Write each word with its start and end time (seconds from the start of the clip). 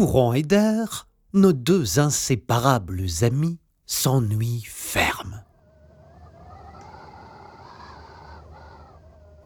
Courant 0.00 0.32
et 0.32 0.42
d'air, 0.42 1.08
nos 1.34 1.52
deux 1.52 1.98
inséparables 1.98 3.04
amis 3.20 3.58
s'ennuient 3.84 4.64
ferme. 4.66 5.44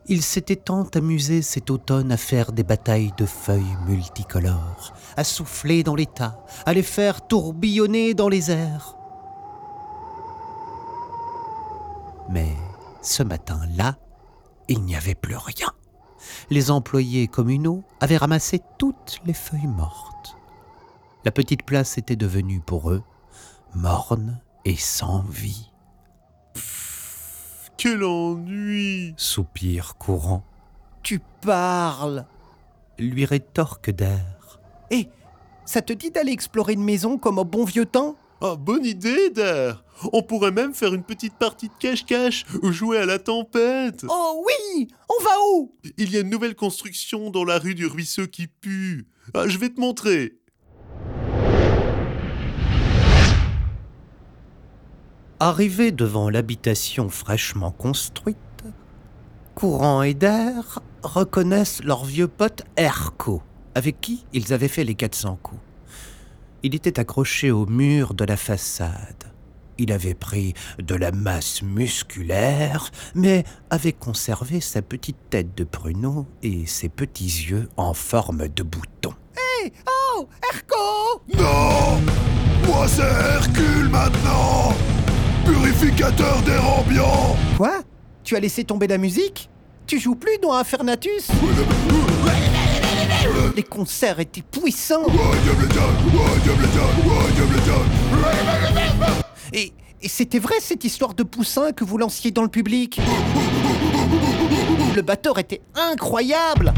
Ils 0.06 0.22
s'étaient 0.22 0.54
tant 0.54 0.85
amusés 0.95 1.43
cet 1.43 1.72
automne 1.72 2.12
à 2.12 2.17
faire 2.17 2.53
des 2.53 2.62
batailles 2.62 3.12
de 3.19 3.26
feuilles 3.26 3.76
multicolores, 3.88 4.94
à 5.17 5.25
souffler 5.25 5.83
dans 5.83 5.97
les 5.97 6.06
tas, 6.06 6.38
à 6.66 6.72
les 6.72 6.84
faire 6.84 7.26
tourbillonner 7.26 8.15
dans 8.15 8.29
les 8.29 8.52
airs. 8.52 8.97
Mais 12.30 12.54
ce 13.02 13.25
matin-là, 13.25 13.97
il 14.69 14.84
n'y 14.84 14.94
avait 14.94 15.16
plus 15.16 15.37
rien. 15.37 15.72
Les 16.48 16.71
employés 16.71 17.27
communaux 17.27 17.83
avaient 17.98 18.19
ramassé 18.19 18.61
toutes 18.79 19.21
les 19.27 19.34
feuilles 19.34 19.66
mortes. 19.66 20.37
La 21.24 21.30
petite 21.30 21.64
place 21.64 21.96
était 21.98 22.16
devenue 22.16 22.60
pour 22.60 22.91
eux 22.91 23.02
morne 23.74 24.41
et 24.64 24.77
sans 24.77 25.23
vie. 25.23 25.70
Quel 27.77 28.05
ennui 28.05 29.14
Soupir 29.16 29.97
courant, 29.97 30.45
Tu 31.02 31.20
parles 31.41 32.27
lui 32.98 33.24
rétorque 33.24 33.91
d'air. 33.91 34.60
Eh, 34.91 35.09
ça 35.64 35.83
te 35.83 35.92
dit 35.92 36.10
d'aller 36.10 36.30
explorer 36.30 36.74
une 36.74 36.84
maison 36.84 37.19
comme 37.19 37.38
au 37.38 37.45
bon 37.45 37.64
vieux 37.64 37.86
temps? 37.86 38.16
Ah, 38.41 38.55
bonne 38.56 38.84
idée, 38.84 39.30
Der 39.30 39.83
On 40.12 40.22
pourrait 40.22 40.52
même 40.52 40.75
faire 40.75 40.95
une 40.95 41.02
petite 41.02 41.34
partie 41.34 41.69
de 41.69 41.75
cache-cache 41.80 42.45
ou 42.62 42.70
jouer 42.70 42.98
à 42.98 43.06
la 43.06 43.19
tempête 43.19 44.05
Oh 44.09 44.45
oui 44.47 44.88
On 45.09 45.25
va 45.25 45.30
où? 45.55 45.75
Il 45.97 46.12
y 46.12 46.16
a 46.16 46.20
une 46.20 46.30
nouvelle 46.30 46.55
construction 46.55 47.30
dans 47.30 47.45
la 47.45 47.59
rue 47.59 47.75
du 47.75 47.86
ruisseau 47.86 48.27
qui 48.28 48.47
pue. 48.47 49.09
Ah, 49.34 49.48
je 49.48 49.59
vais 49.59 49.70
te 49.70 49.81
montrer. 49.81 50.38
Arrivés 55.45 55.92
devant 55.92 56.31
l'habitation 56.31 57.11
fraîchement 57.11 57.70
construite, 57.70 58.39
Courant 59.55 60.00
et 60.00 60.14
d'air 60.14 60.81
reconnaissent 61.03 61.84
leur 61.84 62.06
vieux 62.06 62.28
pote 62.28 62.62
Erco, 62.78 63.42
avec 63.75 64.00
qui 64.00 64.25
ils 64.33 64.55
avaient 64.55 64.69
fait 64.69 64.84
les 64.84 64.95
400 64.95 65.39
coups. 65.42 65.61
Il 66.62 66.75
était 66.75 66.98
accroché 66.98 67.50
au 67.50 67.67
mur 67.67 68.15
de 68.15 68.25
la 68.25 68.39
façade. 68.39 69.34
Il 69.77 69.92
avait 69.92 70.15
pris 70.15 70.55
de 70.78 70.95
la 70.95 71.12
masse 71.12 71.61
musculaire, 71.61 72.91
mais 73.15 73.45
avait 73.69 73.92
conservé 73.92 74.62
sa 74.62 74.81
petite 74.81 75.28
tête 75.28 75.55
de 75.55 75.65
pruneau 75.65 76.27
et 76.42 76.65
ses 76.65 76.89
petits 76.89 77.48
yeux 77.50 77.69
en 77.77 77.92
forme 77.92 78.48
de 78.48 78.62
bouton. 78.62 79.12
Oh 80.17 80.27
Erco 80.50 81.22
Non 81.37 82.00
Moi 82.67 82.89
c'est 82.89 83.03
Hercule 83.03 83.91
maintenant 83.91 84.72
Purificateur 85.45 86.42
d'air 86.42 86.64
ambiant. 86.78 87.37
Quoi? 87.56 87.83
Tu 88.23 88.37
as 88.37 88.41
laissé 88.41 88.64
tomber 88.64 88.87
la 88.87 88.98
musique? 88.98 89.50
Tu 89.87 89.98
joues 89.98 90.14
plus 90.14 90.39
dans 90.42 90.53
Infernatus? 90.55 91.28
Les 93.55 93.62
concerts 93.62 94.20
étaient 94.20 94.42
puissants. 94.42 95.05
Et, 99.53 99.72
et 100.03 100.09
c'était 100.09 100.39
vrai 100.39 100.55
cette 100.61 100.84
histoire 100.84 101.15
de 101.15 101.22
poussin 101.22 101.72
que 101.72 101.84
vous 101.84 101.98
lanciez 101.98 102.31
dans 102.31 102.42
le 102.42 102.48
public? 102.48 103.00
Le 104.97 105.03
batteur 105.03 105.39
était 105.39 105.61
incroyable! 105.75 106.72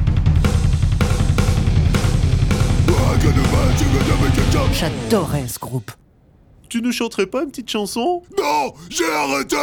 J'adorais 4.73 5.49
ce 5.49 5.59
groupe. 5.59 5.91
Tu 6.69 6.83
ne 6.83 6.91
chanterais 6.91 7.27
pas 7.27 7.43
une 7.43 7.51
petite 7.51 7.71
chanson? 7.71 8.23
Non 8.39 8.75
J'ai 8.91 9.11
arrêté. 9.11 9.57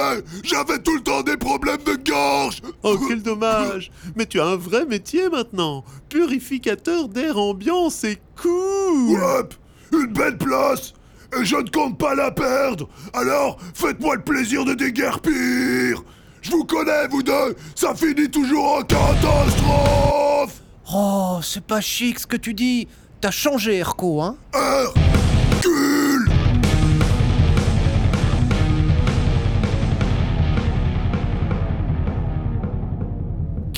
J'avais 0.43 0.79
tout 0.79 0.95
le 0.95 1.01
temps 1.01 1.21
des 1.21 1.37
problèmes 1.37 1.83
de 1.85 1.95
gorge. 2.09 2.61
Oh, 2.83 2.97
quel 3.07 3.21
dommage. 3.21 3.91
Mais 4.15 4.25
tu 4.25 4.39
as 4.39 4.45
un 4.45 4.55
vrai 4.55 4.85
métier 4.85 5.29
maintenant. 5.29 5.83
Purificateur 6.09 7.09
d'air 7.09 7.37
ambiant, 7.37 7.89
c'est 7.89 8.19
cool. 8.41 9.17
Ouais 9.17 9.43
Une 9.91 10.13
belle 10.13 10.37
place. 10.37 10.93
Et 11.39 11.43
je 11.45 11.55
ne 11.57 11.69
compte 11.69 11.97
pas 11.97 12.15
la 12.15 12.31
perdre. 12.31 12.87
Alors, 13.13 13.57
faites-moi 13.73 14.15
le 14.15 14.21
plaisir 14.21 14.65
de 14.65 14.73
déguerpir. 14.73 16.03
Je 16.41 16.51
vous 16.51 16.63
connais, 16.65 17.07
vous 17.09 17.23
deux. 17.23 17.55
Ça 17.75 17.95
finit 17.95 18.29
toujours 18.29 18.77
en 18.77 18.81
catastrophe. 18.81 20.61
Oh, 20.93 21.39
c'est 21.41 21.63
pas 21.65 21.81
chic 21.81 22.19
ce 22.19 22.27
que 22.27 22.37
tu 22.37 22.53
dis. 22.53 22.87
T'as 23.21 23.31
changé, 23.31 23.77
Erco, 23.77 24.21
hein? 24.21 24.35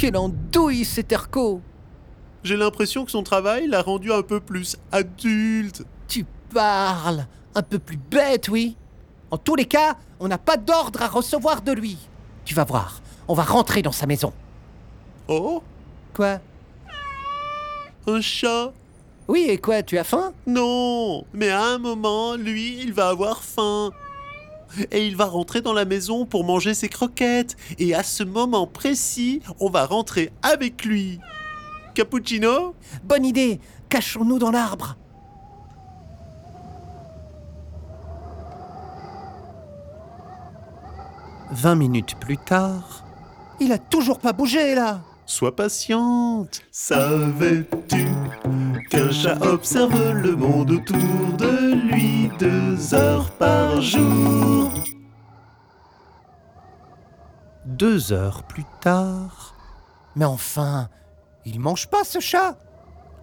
Quelle 0.05 0.17
andouille 0.17 0.85
cet 0.85 1.11
Erco. 1.11 1.61
J'ai 2.43 2.57
l'impression 2.57 3.05
que 3.05 3.09
son 3.09 3.23
travail 3.23 3.65
l'a 3.65 3.81
rendu 3.81 4.13
un 4.13 4.21
peu 4.21 4.39
plus 4.39 4.77
adulte. 4.91 5.83
Tu 6.07 6.27
parles. 6.53 7.25
Un 7.55 7.63
peu 7.63 7.79
plus 7.79 7.97
bête, 7.97 8.47
oui. 8.49 8.77
En 9.31 9.39
tous 9.39 9.55
les 9.55 9.65
cas, 9.65 9.97
on 10.19 10.27
n'a 10.27 10.37
pas 10.37 10.57
d'ordre 10.57 11.01
à 11.01 11.07
recevoir 11.07 11.63
de 11.63 11.71
lui. 11.71 11.97
Tu 12.43 12.53
vas 12.53 12.65
voir, 12.65 13.01
on 13.27 13.33
va 13.33 13.41
rentrer 13.41 13.81
dans 13.81 13.91
sa 13.91 14.05
maison. 14.05 14.31
Oh? 15.27 15.63
Quoi? 16.13 16.37
Un 18.05 18.21
chat? 18.21 18.73
Oui, 19.27 19.47
et 19.49 19.57
quoi, 19.57 19.81
tu 19.81 19.97
as 19.97 20.03
faim? 20.03 20.33
Non. 20.45 21.25
Mais 21.33 21.49
à 21.49 21.63
un 21.63 21.79
moment, 21.79 22.35
lui, 22.35 22.79
il 22.79 22.93
va 22.93 23.09
avoir 23.09 23.41
faim. 23.41 23.89
Et 24.91 25.05
il 25.07 25.15
va 25.15 25.25
rentrer 25.25 25.61
dans 25.61 25.73
la 25.73 25.85
maison 25.85 26.25
pour 26.25 26.43
manger 26.43 26.73
ses 26.73 26.89
croquettes. 26.89 27.55
Et 27.79 27.95
à 27.95 28.03
ce 28.03 28.23
moment 28.23 28.67
précis, 28.67 29.41
on 29.59 29.69
va 29.69 29.85
rentrer 29.85 30.31
avec 30.41 30.85
lui. 30.85 31.19
Cappuccino? 31.93 32.75
Bonne 33.03 33.25
idée 33.25 33.59
Cachons-nous 33.89 34.39
dans 34.39 34.51
l'arbre. 34.51 34.97
Vingt 41.51 41.75
minutes 41.75 42.15
plus 42.19 42.37
tard, 42.37 43.05
Il 43.61 43.71
a 43.71 43.77
toujours 43.77 44.19
pas 44.19 44.33
bougé, 44.33 44.75
là 44.75 45.01
Sois 45.25 45.55
patiente. 45.55 46.61
Savais-tu 46.71 48.07
qu'un 48.89 49.11
chat 49.11 49.37
observe 49.41 50.13
le 50.13 50.35
monde 50.35 50.71
autour 50.71 51.37
de 51.37 51.73
lui 51.73 52.29
deux 52.39 52.93
heures 52.93 53.31
par 53.31 53.81
jour. 53.81 54.71
Deux 57.65 58.13
heures 58.13 58.43
plus 58.43 58.65
tard, 58.81 59.53
Mais 60.15 60.25
enfin, 60.25 60.87
il 61.45 61.59
mange 61.59 61.87
pas, 61.87 62.03
ce 62.03 62.19
chat. 62.19 62.57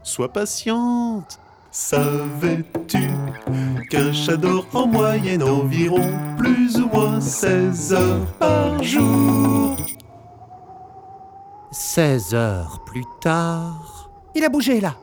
Sois 0.03 0.33
patiente. 0.33 1.39
Savais-tu 1.71 3.09
qu'un 3.89 4.13
chat 4.13 4.37
dort 4.37 4.67
en 4.75 4.87
moyenne 4.87 5.43
environ 5.43 6.19
plus 6.37 6.77
ou 6.77 6.89
moins 6.89 7.19
16 7.21 7.95
heures 7.95 8.27
par 8.39 8.83
jour? 8.83 9.77
16 11.71 12.35
heures 12.35 12.83
plus 12.85 13.05
tard, 13.23 14.11
Il 14.35 14.45
a 14.45 14.51
bougé, 14.51 14.81
là 14.81 14.95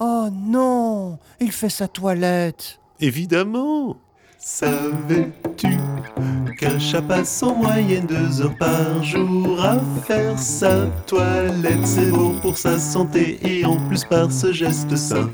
Oh 0.00 0.28
non 0.32 1.18
Il 1.40 1.52
fait 1.52 1.68
sa 1.68 1.88
toilette 1.88 2.78
Évidemment. 3.00 3.96
Savais-tu 4.38 5.76
qu'un 6.58 6.78
chat 6.78 7.02
passe 7.02 7.42
en 7.42 7.56
moyenne 7.56 8.06
deux 8.06 8.40
heures 8.40 8.56
par 8.56 9.02
jour 9.02 9.60
à 9.60 9.78
faire 10.04 10.38
sa 10.38 10.86
toilette? 11.06 11.84
C'est 11.84 12.10
bon 12.10 12.38
pour 12.40 12.56
sa 12.56 12.78
santé 12.78 13.38
et 13.42 13.64
en 13.64 13.76
plus 13.88 14.04
par 14.04 14.30
ce 14.30 14.52
geste 14.52 14.94
sain. 14.94 15.30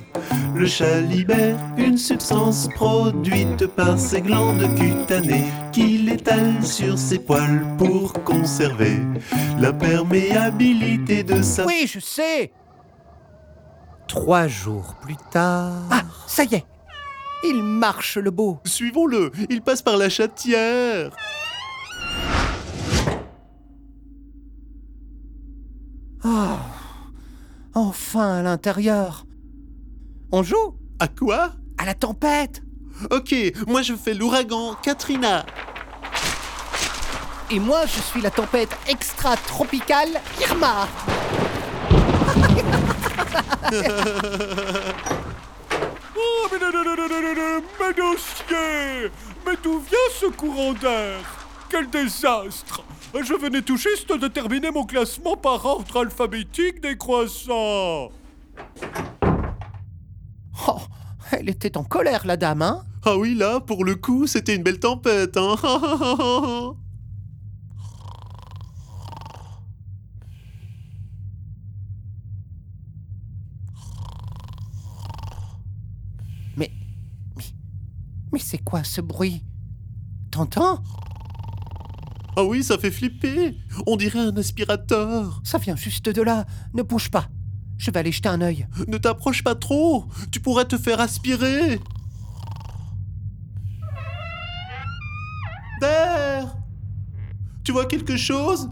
Le 0.54 0.66
chat 0.66 1.00
libère 1.02 1.58
une 1.76 1.98
substance 1.98 2.68
produite 2.74 3.66
par 3.66 3.98
ses 3.98 4.22
glandes 4.22 4.66
cutanées 4.76 5.44
qu'il 5.72 6.08
étale 6.08 6.64
sur 6.64 6.98
ses 6.98 7.18
poils 7.18 7.62
pour 7.76 8.12
conserver 8.24 9.00
la 9.58 9.72
perméabilité 9.72 11.22
de 11.22 11.42
sa 11.42 11.66
Oui, 11.66 11.86
je 11.86 12.00
sais 12.00 12.50
trois 14.06 14.46
jours 14.46 14.94
plus 15.00 15.16
tard, 15.30 15.72
Ah, 15.90 16.02
ça 16.26 16.44
y 16.44 16.54
est. 16.54 16.64
Il 17.44 17.62
marche, 17.62 18.16
le 18.16 18.30
beau. 18.30 18.58
Suivons-le, 18.64 19.30
il 19.50 19.60
passe 19.62 19.82
par 19.82 19.96
la 19.96 20.08
chatière. 20.08 21.10
Oh 26.24 26.56
Enfin, 27.74 28.36
à 28.38 28.42
l'intérieur. 28.42 29.26
On 30.32 30.42
joue? 30.42 30.76
À 31.00 31.08
quoi? 31.08 31.52
À 31.78 31.84
la 31.84 31.94
tempête. 31.94 32.62
Ok, 33.10 33.34
moi 33.66 33.82
je 33.82 33.94
fais 33.94 34.14
l'ouragan 34.14 34.74
Katrina. 34.80 35.44
Et 37.50 37.58
moi, 37.58 37.84
je 37.84 38.00
suis 38.00 38.22
la 38.22 38.30
tempête 38.30 38.70
extra-tropicale 38.88 40.08
Irma 40.40 40.88
Oh, 46.16 46.48
mais 46.52 46.58
non, 46.58 46.70
non, 46.72 46.84
non, 46.84 46.96
non, 46.96 47.08
non, 47.08 47.20
non, 47.22 47.34
non, 47.34 47.62
mes 47.80 47.94
dossiers 47.94 49.10
Mais 49.46 49.56
d'où 49.62 49.78
vient 49.80 50.10
ce 50.12 50.26
courant 50.26 50.72
d'air? 50.74 51.20
Quel 51.68 51.90
désastre! 51.90 52.82
Je 53.14 53.34
venais 53.34 53.62
tout 53.62 53.76
juste 53.76 54.12
de 54.12 54.28
terminer 54.28 54.70
mon 54.70 54.84
classement 54.84 55.36
par 55.36 55.64
ordre 55.64 56.00
alphabétique 56.00 56.80
des 56.80 56.96
croissants. 56.96 58.10
Oh, 60.68 60.80
elle 61.30 61.48
était 61.48 61.76
en 61.76 61.84
colère, 61.84 62.26
la 62.26 62.36
dame, 62.36 62.62
hein? 62.62 62.84
Ah 63.04 63.16
oui, 63.16 63.34
là, 63.34 63.60
pour 63.60 63.84
le 63.84 63.94
coup, 63.96 64.26
c'était 64.26 64.56
une 64.56 64.62
belle 64.62 64.80
tempête, 64.80 65.36
hein 65.36 65.56
c'est 78.44 78.58
quoi 78.58 78.84
ce 78.84 79.00
bruit? 79.00 79.42
T'entends? 80.30 80.82
Ah 82.36 82.44
oui, 82.44 82.62
ça 82.62 82.76
fait 82.76 82.90
flipper 82.90 83.56
On 83.86 83.96
dirait 83.96 84.18
un 84.18 84.36
aspirateur 84.36 85.40
Ça 85.44 85.56
vient 85.58 85.76
juste 85.76 86.08
de 86.08 86.20
là. 86.20 86.44
Ne 86.74 86.82
bouge 86.82 87.10
pas. 87.10 87.28
Je 87.78 87.90
vais 87.90 88.00
aller 88.00 88.12
jeter 88.12 88.28
un 88.28 88.40
œil. 88.42 88.66
Ne 88.86 88.98
t'approche 88.98 89.42
pas 89.42 89.54
trop 89.54 90.04
Tu 90.30 90.40
pourrais 90.40 90.66
te 90.66 90.76
faire 90.76 91.00
aspirer 91.00 91.80
D'air 95.80 96.54
Tu 97.64 97.72
vois 97.72 97.86
quelque 97.86 98.16
chose? 98.16 98.68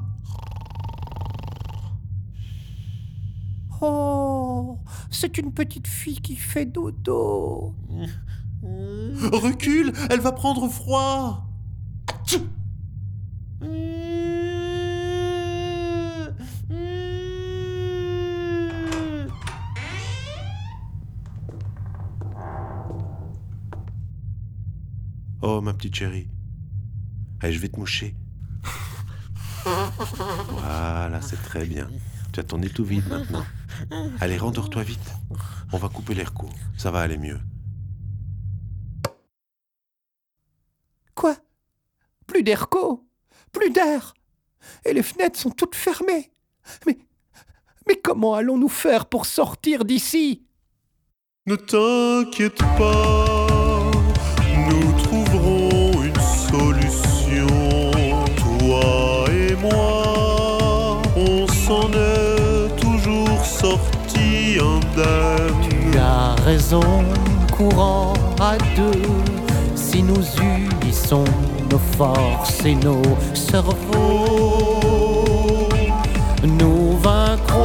Oh 3.80 4.78
C'est 5.10 5.38
une 5.38 5.52
petite 5.52 5.86
fille 5.86 6.20
qui 6.20 6.36
fait 6.36 6.66
dodo. 6.66 7.74
Recule, 9.32 9.92
elle 10.10 10.20
va 10.20 10.32
prendre 10.32 10.68
froid 10.68 11.46
Oh, 25.44 25.60
ma 25.60 25.74
petite 25.74 25.96
chérie. 25.96 26.28
Allez, 27.40 27.52
je 27.52 27.58
vais 27.58 27.68
te 27.68 27.78
moucher. 27.78 28.14
Voilà, 29.64 31.20
c'est 31.20 31.40
très 31.42 31.66
bien. 31.66 31.88
Tu 32.32 32.40
as 32.40 32.44
ton 32.44 32.58
nez 32.58 32.70
tout 32.70 32.84
vide 32.84 33.08
maintenant. 33.08 33.44
Allez, 34.20 34.38
rendors-toi 34.38 34.84
vite. 34.84 35.14
On 35.72 35.78
va 35.78 35.88
couper 35.88 36.14
l'air 36.14 36.32
court. 36.32 36.54
Ça 36.76 36.92
va 36.92 37.00
aller 37.00 37.18
mieux. 37.18 37.40
Quoi 41.14 41.36
Plus 42.32 42.42
d'airco 42.42 43.04
Plus 43.52 43.68
d'air 43.68 44.14
Et 44.86 44.94
les 44.94 45.02
fenêtres 45.02 45.38
sont 45.38 45.50
toutes 45.50 45.74
fermées. 45.74 46.32
Mais. 46.86 46.96
Mais 47.86 47.96
comment 47.96 48.32
allons-nous 48.32 48.70
faire 48.70 49.04
pour 49.04 49.26
sortir 49.26 49.84
d'ici? 49.84 50.42
Ne 51.44 51.56
t'inquiète 51.56 52.62
pas, 52.78 53.90
nous 54.70 54.92
trouverons 55.02 56.02
une 56.02 56.20
solution. 56.48 57.46
Toi 58.38 59.24
et 59.30 59.54
moi, 59.56 61.02
on 61.14 61.46
s'en 61.48 61.90
est 61.92 62.80
toujours 62.80 63.44
sortis 63.44 64.58
indemnes. 64.58 65.68
Tu 65.92 65.98
as 65.98 66.34
raison, 66.36 67.04
courant 67.54 68.14
à 68.40 68.56
deux. 68.74 69.02
Si 69.74 70.02
nous 70.02 70.24
unissons 70.40 71.24
nos 71.72 71.78
forces 71.96 72.64
et 72.66 72.74
nos 72.74 73.00
cerveaux, 73.32 73.72
nous 76.44 76.98
vaincrons. 76.98 77.62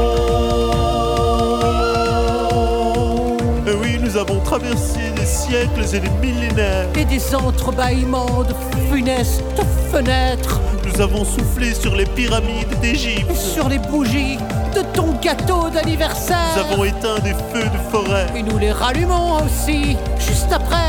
Et 3.67 3.73
oui, 3.81 3.99
nous 4.01 4.15
avons 4.15 4.39
traversé 4.39 5.11
des 5.17 5.25
siècles 5.25 5.83
et 5.93 5.99
des 5.99 6.09
millénaires. 6.25 6.87
Et 6.95 7.03
des 7.03 7.35
entrebâillements 7.35 8.43
de 8.43 8.55
funestes 8.89 9.43
fenêtres 9.91 10.61
Nous 10.85 11.01
avons 11.01 11.25
soufflé 11.25 11.73
sur 11.73 11.93
les 11.95 12.05
pyramides 12.05 12.79
d'Égypte. 12.81 13.35
sur 13.35 13.67
les 13.67 13.79
bougies 13.79 14.37
de 14.73 14.83
ton 14.93 15.11
gâteau 15.21 15.69
d'anniversaire. 15.69 16.55
Nous 16.55 16.73
avons 16.73 16.83
éteint 16.85 17.19
des 17.23 17.33
feux 17.51 17.65
de 17.69 17.77
forêt. 17.91 18.27
Et 18.35 18.43
nous 18.43 18.57
les 18.57 18.71
rallumons 18.71 19.43
aussi, 19.43 19.97
juste 20.17 20.51
après, 20.53 20.86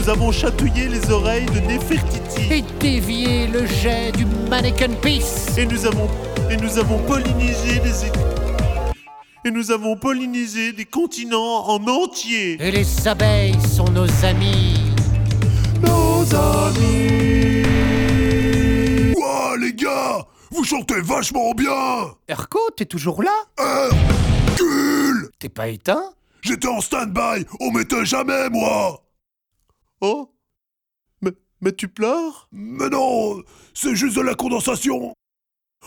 Nous 0.00 0.08
avons 0.08 0.32
chatouillé 0.32 0.88
les 0.88 1.10
oreilles 1.10 1.44
de 1.44 1.60
Néfertiti. 1.60 2.50
Et 2.50 2.62
dévié 2.80 3.46
le 3.46 3.66
jet 3.66 4.12
du 4.12 4.24
mannequin 4.48 4.88
peace. 5.02 5.58
Et 5.58 5.66
nous 5.66 5.84
avons, 5.84 6.08
et 6.50 6.56
nous 6.56 6.78
avons 6.78 6.98
pollinisé 7.00 7.80
des 7.80 8.06
et 9.44 9.50
nous 9.50 9.70
avons 9.70 9.96
pollinisé 9.96 10.72
des 10.72 10.86
continents 10.86 11.68
en 11.68 11.86
entier. 11.86 12.56
Et 12.62 12.70
les 12.70 13.06
abeilles 13.06 13.60
sont 13.60 13.90
nos 13.90 14.06
amis. 14.24 14.80
Nos 15.82 16.24
amis. 16.34 17.62
Ouah, 19.18 19.54
les 19.60 19.74
gars 19.74 20.26
Vous 20.50 20.64
chantez 20.64 21.02
vachement 21.02 21.52
bien 21.52 22.14
Erko, 22.26 22.58
t'es 22.74 22.86
toujours 22.86 23.22
là? 23.22 23.36
Hercule 23.58 25.28
T'es 25.38 25.50
pas 25.50 25.68
éteint? 25.68 26.04
J'étais 26.40 26.68
en 26.68 26.80
stand-by, 26.80 27.44
on 27.60 27.70
m'éteint 27.70 28.04
jamais, 28.04 28.48
moi 28.48 29.02
Oh, 30.00 30.34
mais, 31.20 31.32
mais 31.60 31.72
tu 31.72 31.88
pleures? 31.88 32.48
Mais 32.52 32.88
non, 32.88 33.42
c'est 33.74 33.94
juste 33.94 34.16
de 34.16 34.22
la 34.22 34.34
condensation! 34.34 35.12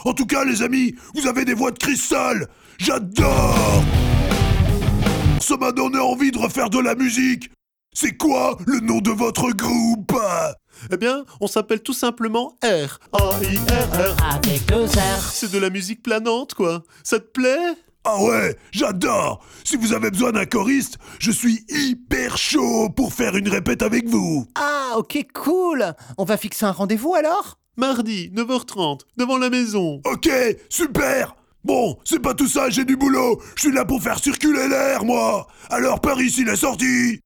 En 0.06 0.14
tout 0.14 0.28
cas, 0.28 0.46
les 0.46 0.62
amis, 0.62 0.96
vous 1.16 1.26
avez 1.28 1.46
des 1.46 1.56
voix 1.56 1.72
de 1.72 1.80
cristal! 1.80 2.48
J'adore! 2.78 3.84
Ça 5.42 5.58
m'a 5.58 5.72
donné 5.72 5.98
envie 5.98 6.32
de 6.32 6.38
refaire 6.38 6.70
de 6.70 6.80
la 6.80 6.94
musique! 6.94 7.50
C'est 7.96 8.18
quoi 8.18 8.58
le 8.68 8.80
nom 8.80 9.02
de 9.02 9.12
votre 9.12 9.52
groupe? 9.52 10.16
Eh 10.92 10.98
bien, 10.98 11.26
on 11.42 11.48
s'appelle 11.48 11.82
tout 11.82 11.94
simplement 11.94 12.58
R. 12.64 13.00
A-I-R-R. 13.14 14.36
Avec 14.36 14.66
deux 14.68 14.98
airs. 14.98 15.32
C'est 15.32 15.52
de 15.52 15.60
la 15.60 15.70
musique 15.70 16.02
planante, 16.02 16.56
quoi. 16.56 16.84
Ça 17.04 17.20
te 17.20 17.28
plaît? 17.28 17.76
Ah 18.06 18.22
ouais, 18.22 18.58
j'adore. 18.72 19.46
Si 19.64 19.78
vous 19.78 19.94
avez 19.94 20.12
besoin 20.12 20.34
d'un 20.34 20.46
choriste, 20.46 20.98
je 21.20 21.32
suis 21.32 21.66
hyper 21.70 22.38
chaud 22.38 22.90
pour 22.90 23.14
faire 23.14 23.38
une 23.38 23.48
répète 23.48 23.82
avec 23.82 24.10
vous. 24.10 24.46
Ah, 24.56 24.96
ok, 24.98 25.26
cool. 25.34 25.94
On 26.18 26.26
va 26.26 26.36
fixer 26.36 26.66
un 26.66 26.72
rendez-vous 26.72 27.16
alors? 27.16 27.58
Mardi, 27.78 28.30
9h30, 28.36 29.02
devant 29.18 29.38
la 29.38 29.50
maison. 29.50 30.02
Ok, 30.06 30.30
super. 30.70 31.36
Bon, 31.64 31.98
c'est 32.04 32.20
pas 32.20 32.34
tout 32.34 32.48
ça, 32.48 32.70
j'ai 32.70 32.84
du 32.84 32.98
boulot. 32.98 33.42
Je 33.56 33.62
suis 33.62 33.72
là 33.72 33.86
pour 33.86 34.04
faire 34.04 34.20
circuler 34.20 34.68
l'air, 34.68 35.06
moi. 35.06 35.48
Alors 35.70 36.02
par 36.02 36.22
ici 36.22 36.44
la 36.44 36.58
sortie. 36.58 37.22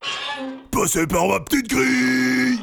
Passez 0.72 1.08
par 1.08 1.28
ma 1.28 1.40
petite 1.40 1.68
grille. 1.68 2.60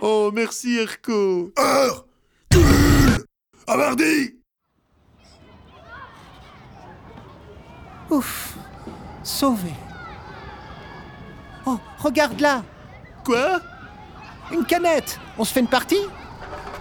Oh, 0.00 0.32
merci, 0.34 0.78
Erco. 0.78 1.52
Heure. 1.56 2.06
Cul 2.50 2.58
À 3.68 3.76
mardi 3.76 4.34
Ouf, 8.14 8.54
sauvé. 9.24 9.72
Oh, 11.66 11.80
regarde 11.98 12.40
là, 12.40 12.62
Quoi? 13.24 13.58
Une 14.52 14.64
canette. 14.64 15.18
On 15.36 15.44
se 15.44 15.52
fait 15.52 15.58
une 15.58 15.66
partie? 15.66 16.06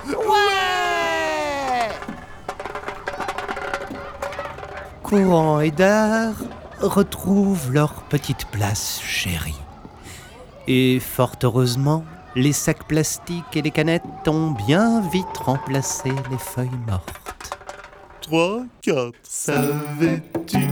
Ouais 0.07 1.89
Courant 5.01 5.59
et 5.61 5.71
d'air 5.71 6.33
retrouvent 6.79 7.71
leur 7.71 8.03
petite 8.03 8.45
place 8.49 9.01
chérie. 9.01 9.59
Et 10.67 10.99
fort 10.99 11.35
heureusement, 11.41 12.05
les 12.35 12.53
sacs 12.53 12.87
plastiques 12.87 13.55
et 13.55 13.63
les 13.63 13.71
canettes 13.71 14.27
ont 14.27 14.51
bien 14.51 15.01
vite 15.09 15.37
remplacé 15.37 16.11
les 16.29 16.37
feuilles 16.37 16.69
mortes. 16.85 17.23
3, 18.21 18.63
4. 18.81 19.13
Savais-tu? 19.23 20.69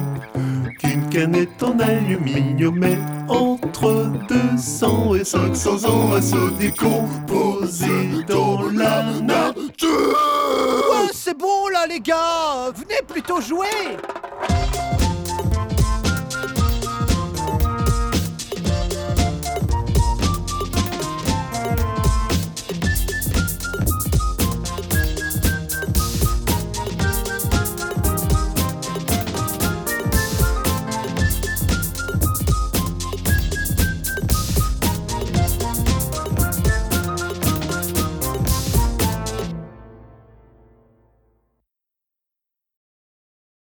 Qu'une 0.81 1.07
canette 1.09 1.61
en 1.63 1.79
aluminium 1.79 2.83
est 2.83 2.97
entre 3.29 4.11
200 4.27 5.15
et 5.15 5.23
500 5.23 5.85
ans 5.85 6.13
à 6.13 6.21
se 6.21 6.57
décomposer 6.59 8.09
dans 8.27 8.69
la 8.71 9.03
nature. 9.21 10.17
Ouais, 10.91 11.09
c'est 11.13 11.37
bon 11.37 11.67
là 11.71 11.85
les 11.87 11.99
gars. 11.99 12.71
Venez 12.75 13.01
plutôt 13.07 13.41
jouer 13.41 13.67